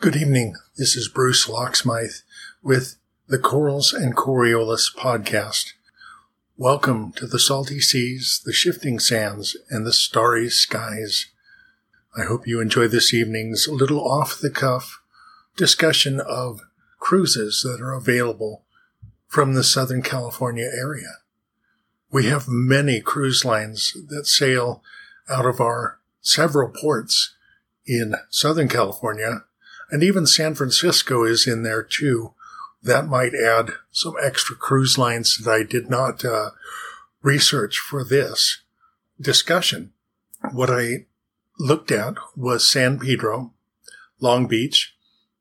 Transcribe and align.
Good 0.00 0.16
evening. 0.16 0.56
This 0.76 0.96
is 0.96 1.08
Bruce 1.08 1.48
Locksmith 1.48 2.24
with 2.62 2.96
the 3.26 3.38
Corals 3.38 3.94
and 3.94 4.14
Coriolis 4.14 4.94
podcast. 4.94 5.72
Welcome 6.58 7.12
to 7.12 7.26
the 7.26 7.38
salty 7.38 7.80
seas, 7.80 8.42
the 8.44 8.52
shifting 8.52 8.98
sands, 8.98 9.56
and 9.70 9.86
the 9.86 9.94
starry 9.94 10.50
skies. 10.50 11.30
I 12.16 12.24
hope 12.24 12.46
you 12.46 12.60
enjoy 12.60 12.88
this 12.88 13.14
evening's 13.14 13.66
little 13.66 14.06
off 14.06 14.38
the 14.38 14.50
cuff 14.50 15.00
discussion 15.56 16.20
of 16.20 16.60
cruises 16.98 17.62
that 17.62 17.82
are 17.82 17.94
available 17.94 18.64
from 19.26 19.54
the 19.54 19.64
Southern 19.64 20.02
California 20.02 20.68
area. 20.76 21.18
We 22.10 22.26
have 22.26 22.46
many 22.46 23.00
cruise 23.00 23.44
lines 23.44 23.96
that 24.08 24.26
sail 24.26 24.82
out 25.30 25.46
of 25.46 25.60
our 25.60 25.98
several 26.20 26.68
ports 26.68 27.34
in 27.86 28.16
Southern 28.28 28.68
California, 28.68 29.44
and 29.90 30.02
even 30.02 30.26
San 30.26 30.54
Francisco 30.54 31.24
is 31.24 31.46
in 31.46 31.62
there 31.62 31.82
too. 31.82 32.34
That 32.82 33.06
might 33.06 33.34
add 33.34 33.70
some 33.90 34.14
extra 34.22 34.56
cruise 34.56 34.98
lines 34.98 35.38
that 35.38 35.50
I 35.50 35.62
did 35.62 35.88
not 35.88 36.24
uh, 36.24 36.50
research 37.22 37.78
for 37.78 38.04
this 38.04 38.62
discussion. 39.20 39.92
What 40.52 40.70
I 40.70 41.06
looked 41.58 41.90
at 41.90 42.14
was 42.36 42.70
San 42.70 42.98
Pedro, 42.98 43.52
Long 44.20 44.46
Beach, 44.46 44.94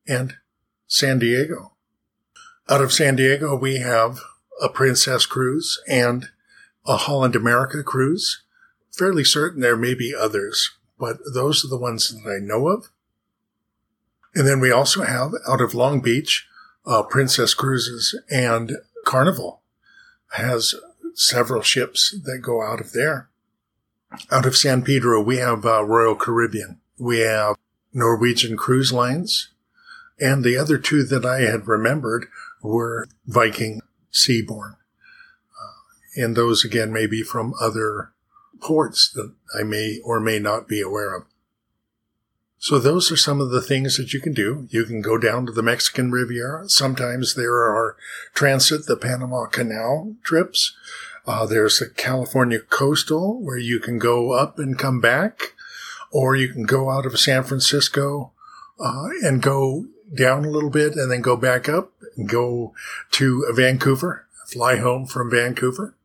and 0.07 0.35
San 0.87 1.19
Diego. 1.19 1.73
Out 2.69 2.81
of 2.81 2.93
San 2.93 3.17
Diego, 3.17 3.55
we 3.57 3.79
have 3.79 4.19
a 4.61 4.69
Princess 4.69 5.25
cruise 5.25 5.81
and 5.87 6.29
a 6.85 6.97
Holland 6.97 7.35
America 7.35 7.83
cruise. 7.83 8.43
Fairly 8.91 9.23
certain 9.23 9.61
there 9.61 9.75
may 9.75 9.93
be 9.93 10.13
others, 10.17 10.71
but 10.99 11.17
those 11.33 11.65
are 11.65 11.69
the 11.69 11.77
ones 11.77 12.09
that 12.09 12.29
I 12.29 12.39
know 12.39 12.67
of. 12.67 12.89
And 14.35 14.47
then 14.47 14.59
we 14.59 14.71
also 14.71 15.03
have 15.03 15.33
out 15.47 15.61
of 15.61 15.73
Long 15.73 16.01
Beach, 16.01 16.47
uh, 16.85 17.03
Princess 17.03 17.53
Cruises 17.53 18.19
and 18.29 18.77
Carnival 19.05 19.61
has 20.33 20.73
several 21.13 21.61
ships 21.61 22.15
that 22.23 22.39
go 22.41 22.63
out 22.63 22.81
of 22.81 22.93
there. 22.93 23.29
Out 24.31 24.45
of 24.45 24.55
San 24.55 24.83
Pedro, 24.83 25.21
we 25.21 25.37
have 25.37 25.65
uh, 25.65 25.83
Royal 25.83 26.15
Caribbean. 26.15 26.79
We 26.99 27.19
have 27.19 27.55
Norwegian 27.93 28.57
Cruise 28.57 28.91
Lines. 28.91 29.49
And 30.19 30.43
the 30.43 30.57
other 30.57 30.77
two 30.77 31.03
that 31.03 31.25
I 31.25 31.41
had 31.41 31.67
remembered 31.67 32.27
were 32.61 33.07
Viking 33.25 33.81
Seabourn. 34.11 34.73
Uh, 34.73 36.21
and 36.21 36.35
those 36.35 36.63
again 36.63 36.93
may 36.93 37.07
be 37.07 37.23
from 37.23 37.53
other 37.59 38.13
ports 38.61 39.11
that 39.13 39.33
I 39.59 39.63
may 39.63 39.99
or 40.03 40.19
may 40.19 40.39
not 40.39 40.67
be 40.67 40.81
aware 40.81 41.15
of. 41.15 41.23
So 42.63 42.79
those 42.79 43.11
are 43.11 43.17
some 43.17 43.41
of 43.41 43.49
the 43.49 43.61
things 43.61 43.97
that 43.97 44.13
you 44.13 44.21
can 44.21 44.31
do. 44.31 44.69
You 44.69 44.85
can 44.85 45.01
go 45.01 45.17
down 45.17 45.45
to 45.45 45.51
the 45.51 45.61
Mexican 45.61 46.13
Riviera. 46.13 46.69
Sometimes 46.69 47.35
there 47.35 47.55
are 47.55 47.97
transit 48.33 48.85
the 48.85 48.95
Panama 48.95 49.47
Canal 49.47 50.15
trips. 50.23 50.73
Uh, 51.27 51.45
there's 51.45 51.81
a 51.81 51.89
California 51.89 52.59
coastal 52.59 53.43
where 53.43 53.57
you 53.57 53.81
can 53.81 53.99
go 53.99 54.31
up 54.31 54.59
and 54.59 54.79
come 54.79 55.01
back, 55.01 55.55
or 56.09 56.37
you 56.37 56.53
can 56.53 56.63
go 56.63 56.89
out 56.89 57.05
of 57.05 57.19
San 57.19 57.43
Francisco 57.43 58.31
uh, 58.79 59.09
and 59.23 59.41
go 59.41 59.87
down 60.15 60.45
a 60.45 60.49
little 60.49 60.69
bit 60.69 60.95
and 60.95 61.11
then 61.11 61.21
go 61.21 61.35
back 61.35 61.67
up 61.67 61.91
and 62.15 62.29
go 62.29 62.73
to 63.11 63.45
Vancouver, 63.53 64.25
fly 64.47 64.77
home 64.77 65.05
from 65.05 65.29
Vancouver. 65.29 65.95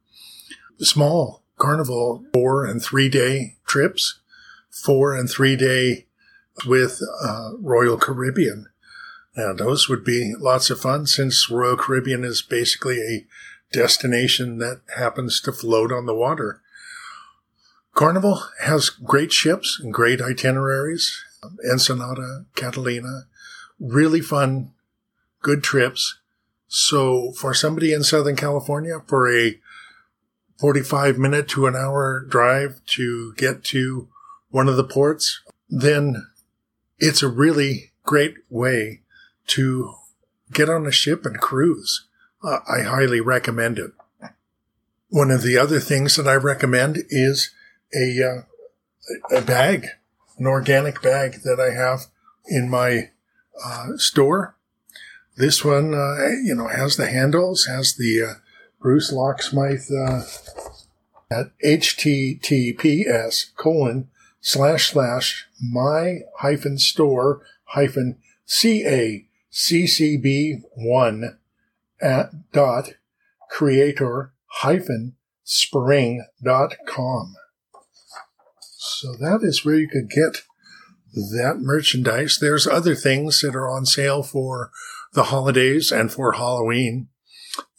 Small 0.81 1.41
carnival 1.57 2.25
four 2.33 2.67
and 2.67 2.83
three 2.83 3.09
day 3.09 3.55
trips, 3.65 4.19
four 4.71 5.15
and 5.15 5.31
three 5.31 5.55
day 5.55 6.07
with 6.67 7.01
uh, 7.23 7.51
Royal 7.59 7.97
Caribbean. 7.97 8.67
And 9.35 9.59
those 9.59 9.89
would 9.89 10.05
be 10.05 10.35
lots 10.39 10.71
of 10.71 10.81
fun 10.81 11.07
since 11.07 11.51
Royal 11.51 11.77
Caribbean 11.77 12.25
is 12.25 12.43
basically 12.43 12.99
a 13.01 13.27
destination 13.73 14.59
that 14.59 14.81
happens 14.97 15.41
to 15.43 15.53
float 15.53 15.93
on 15.93 16.07
the 16.07 16.15
water. 16.15 16.61
Carnival 17.95 18.43
has 18.61 18.91
great 18.91 19.33
ships 19.33 19.79
and 19.83 19.93
great 19.93 20.21
itineraries. 20.21 21.25
Ensenada, 21.71 22.47
Catalina, 22.57 23.27
really 23.79 24.21
fun, 24.21 24.73
good 25.43 25.63
trips. 25.63 26.19
So 26.67 27.33
for 27.33 27.55
somebody 27.55 27.93
in 27.93 28.03
Southern 28.03 28.37
California, 28.37 29.01
for 29.07 29.33
a 29.33 29.59
45 30.59 31.19
minute 31.19 31.49
to 31.49 31.67
an 31.67 31.77
hour 31.77 32.25
drive 32.29 32.85
to 32.87 33.33
get 33.35 33.63
to 33.65 34.09
one 34.51 34.69
of 34.69 34.77
the 34.77 34.85
ports, 34.85 35.41
then 35.69 36.27
it's 36.99 37.23
a 37.23 37.29
really 37.29 37.93
great 38.05 38.35
way 38.49 39.01
to 39.49 39.95
get 40.53 40.69
on 40.69 40.87
a 40.87 40.93
ship 40.93 41.25
and 41.25 41.41
cruise. 41.41 42.07
Uh, 42.43 42.59
I 42.69 42.83
highly 42.83 43.21
recommend 43.21 43.79
it. 43.79 43.93
One 45.09 45.31
of 45.31 45.43
the 45.43 45.57
other 45.57 45.81
things 45.81 46.17
that 46.17 46.29
I 46.29 46.35
recommend 46.35 46.99
is 47.09 47.51
a, 47.95 48.45
uh, 49.33 49.37
a 49.37 49.41
bag, 49.41 49.89
an 50.39 50.47
organic 50.47 51.01
bag 51.03 51.43
that 51.45 51.59
I 51.59 51.75
have 51.75 52.07
in 52.47 52.69
my 52.69 53.11
uh, 53.65 53.97
store. 53.97 54.57
This 55.37 55.65
one, 55.65 55.95
uh, 55.95 56.29
you 56.43 56.55
know, 56.55 56.69
has 56.69 56.97
the 56.97 57.09
handles, 57.09 57.67
has 57.67 57.95
the 57.97 58.23
uh, 58.23 58.35
Bruce 58.81 59.13
Locksmith 59.13 59.91
uh, 59.91 60.23
at 61.31 61.53
https 61.65 63.55
colon 63.57 64.09
slash 64.49 64.91
slash 64.93 65.47
my 65.61 66.21
hyphen 66.39 66.79
store 66.79 67.43
hyphen 67.65 68.17
caccb 68.49 69.43
one 70.75 71.39
at 72.01 72.31
dot 72.53 72.95
creator 73.51 74.33
hyphen 74.47 75.15
spring 75.45 76.25
dot 76.43 76.77
com. 76.87 77.35
So 78.79 79.13
that 79.21 79.41
is 79.43 79.67
where 79.67 79.75
you 79.77 79.87
could 79.87 80.09
get 80.09 80.45
that 81.13 81.59
merchandise. 81.59 82.39
There's 82.41 82.67
other 82.67 82.95
things 82.95 83.43
that 83.43 83.55
are 83.55 83.69
on 83.69 83.85
sale 83.85 84.23
for 84.23 84.71
the 85.13 85.25
holidays 85.25 85.93
and 85.93 86.11
for 86.11 86.33
Halloween. 86.33 87.09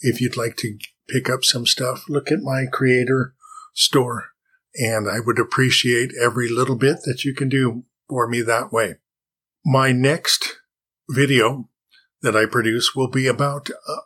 If 0.01 0.21
you'd 0.21 0.37
like 0.37 0.55
to 0.57 0.77
pick 1.07 1.31
up 1.31 1.43
some 1.43 1.65
stuff, 1.65 2.03
look 2.07 2.31
at 2.31 2.41
my 2.41 2.65
creator 2.71 3.33
store 3.73 4.33
and 4.79 5.09
I 5.09 5.19
would 5.19 5.39
appreciate 5.39 6.11
every 6.19 6.47
little 6.47 6.77
bit 6.77 6.99
that 7.03 7.25
you 7.25 7.35
can 7.35 7.49
do 7.49 7.83
for 8.07 8.27
me 8.27 8.41
that 8.41 8.71
way. 8.71 8.95
My 9.65 9.91
next 9.91 10.55
video 11.09 11.69
that 12.21 12.35
I 12.35 12.45
produce 12.45 12.95
will 12.95 13.09
be 13.09 13.27
about 13.27 13.69
uh, 13.87 13.97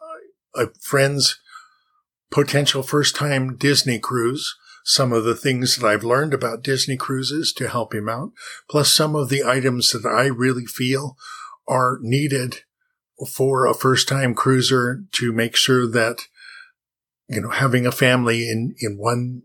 a 0.56 0.68
friend's 0.82 1.40
potential 2.32 2.82
first 2.82 3.16
time 3.16 3.56
Disney 3.56 4.00
cruise, 4.00 4.56
some 4.84 5.14
of 5.14 5.24
the 5.24 5.36
things 5.36 5.76
that 5.78 5.88
I've 5.88 6.04
learned 6.04 6.34
about 6.34 6.64
Disney 6.64 6.98
cruises 6.98 7.54
to 7.54 7.70
help 7.70 7.94
him 7.94 8.10
out, 8.10 8.32
plus 8.70 8.92
some 8.92 9.16
of 9.16 9.30
the 9.30 9.44
items 9.44 9.92
that 9.92 10.08
I 10.08 10.26
really 10.26 10.66
feel 10.66 11.16
are 11.68 12.00
needed 12.02 12.62
for 13.30 13.68
a 13.68 13.76
first 13.76 14.08
time 14.08 14.34
cruiser 14.34 15.04
to 15.12 15.32
make 15.32 15.56
sure 15.56 15.88
that, 15.88 16.24
you 17.30 17.42
know, 17.42 17.50
having 17.50 17.86
a 17.86 17.92
family 17.92 18.50
in, 18.50 18.76
in 18.80 18.98
one 18.98 19.44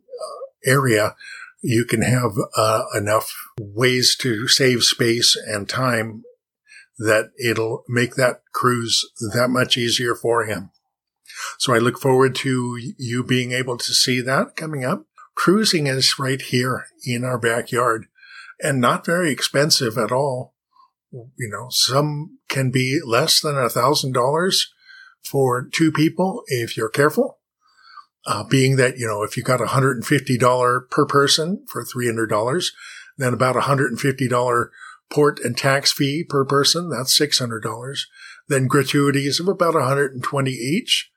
area, 0.64 1.14
you 1.62 1.84
can 1.84 2.02
have 2.02 2.32
uh, 2.56 2.84
enough 2.96 3.34
ways 3.60 4.16
to 4.20 4.46
save 4.48 4.82
space 4.82 5.36
and 5.36 5.68
time 5.68 6.22
that 6.98 7.30
it'll 7.38 7.84
make 7.88 8.16
that 8.16 8.42
cruise 8.52 9.04
that 9.34 9.48
much 9.48 9.76
easier 9.76 10.14
for 10.14 10.44
him. 10.44 10.70
So 11.58 11.74
I 11.74 11.78
look 11.78 12.00
forward 12.00 12.34
to 12.36 12.78
you 12.98 13.22
being 13.22 13.52
able 13.52 13.78
to 13.78 13.92
see 13.92 14.20
that 14.20 14.56
coming 14.56 14.84
up. 14.84 15.04
Cruising 15.34 15.86
is 15.86 16.18
right 16.18 16.42
here 16.42 16.86
in 17.04 17.24
our 17.24 17.38
backyard 17.38 18.06
and 18.60 18.80
not 18.80 19.06
very 19.06 19.30
expensive 19.30 19.96
at 19.96 20.10
all. 20.10 20.54
You 21.12 21.48
know, 21.48 21.68
some 21.70 22.38
can 22.48 22.70
be 22.70 23.00
less 23.04 23.40
than 23.40 23.56
a 23.56 23.70
thousand 23.70 24.12
dollars 24.12 24.72
for 25.24 25.68
two 25.72 25.92
people 25.92 26.42
if 26.48 26.76
you're 26.76 26.88
careful. 26.88 27.37
Uh, 28.26 28.44
being 28.44 28.76
that, 28.76 28.98
you 28.98 29.06
know, 29.06 29.22
if 29.22 29.36
you 29.36 29.42
got 29.42 29.60
$150 29.60 30.90
per 30.90 31.06
person 31.06 31.64
for 31.66 31.84
$300, 31.84 32.66
then 33.16 33.32
about 33.32 33.56
$150 33.56 34.68
port 35.10 35.40
and 35.40 35.56
tax 35.56 35.92
fee 35.92 36.24
per 36.28 36.44
person, 36.44 36.90
that's 36.90 37.18
$600. 37.18 38.00
Then 38.48 38.66
gratuities 38.66 39.40
of 39.40 39.48
about 39.48 39.74
120 39.74 40.50
each. 40.50 41.10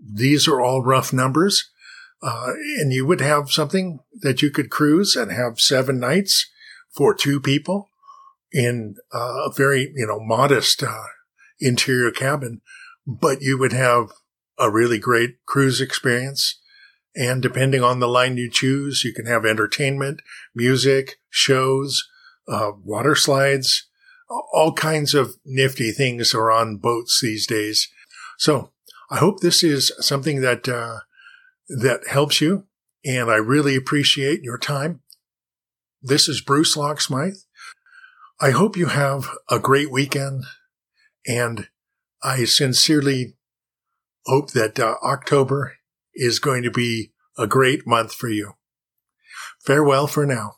These 0.00 0.48
are 0.48 0.60
all 0.60 0.82
rough 0.82 1.12
numbers. 1.12 1.70
Uh, 2.22 2.52
and 2.78 2.92
you 2.92 3.04
would 3.04 3.20
have 3.20 3.50
something 3.50 4.00
that 4.22 4.40
you 4.40 4.50
could 4.50 4.70
cruise 4.70 5.14
and 5.14 5.30
have 5.30 5.60
seven 5.60 6.00
nights 6.00 6.50
for 6.90 7.14
two 7.14 7.40
people 7.40 7.90
in 8.50 8.96
uh, 9.12 9.46
a 9.46 9.52
very, 9.54 9.92
you 9.94 10.06
know, 10.06 10.20
modest 10.20 10.82
uh, 10.82 11.04
interior 11.60 12.10
cabin, 12.10 12.60
but 13.06 13.42
you 13.42 13.58
would 13.58 13.72
have 13.72 14.10
a 14.58 14.70
really 14.70 14.98
great 14.98 15.44
cruise 15.46 15.80
experience. 15.80 16.60
And 17.16 17.40
depending 17.40 17.82
on 17.82 18.00
the 18.00 18.08
line 18.08 18.36
you 18.36 18.50
choose, 18.50 19.04
you 19.04 19.12
can 19.12 19.26
have 19.26 19.44
entertainment, 19.44 20.20
music, 20.54 21.18
shows, 21.30 22.02
uh, 22.48 22.72
water 22.82 23.14
slides, 23.14 23.88
all 24.28 24.72
kinds 24.72 25.14
of 25.14 25.36
nifty 25.44 25.92
things 25.92 26.34
are 26.34 26.50
on 26.50 26.78
boats 26.78 27.20
these 27.20 27.46
days. 27.46 27.88
So 28.38 28.72
I 29.10 29.18
hope 29.18 29.40
this 29.40 29.62
is 29.62 29.92
something 30.00 30.40
that, 30.40 30.68
uh, 30.68 31.00
that 31.68 32.08
helps 32.08 32.40
you. 32.40 32.66
And 33.04 33.30
I 33.30 33.36
really 33.36 33.76
appreciate 33.76 34.42
your 34.42 34.58
time. 34.58 35.00
This 36.02 36.28
is 36.28 36.40
Bruce 36.40 36.76
Locksmith. 36.76 37.44
I 38.40 38.50
hope 38.50 38.76
you 38.76 38.86
have 38.86 39.30
a 39.48 39.58
great 39.58 39.90
weekend 39.90 40.44
and 41.26 41.68
I 42.22 42.44
sincerely 42.44 43.36
hope 44.26 44.52
that 44.52 44.78
uh, 44.78 44.96
October 45.02 45.74
is 46.14 46.38
going 46.38 46.62
to 46.62 46.70
be 46.70 47.12
a 47.36 47.46
great 47.46 47.86
month 47.86 48.14
for 48.14 48.28
you. 48.28 48.52
Farewell 49.64 50.06
for 50.06 50.26
now. 50.26 50.52